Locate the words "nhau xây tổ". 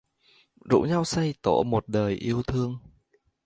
0.81-1.63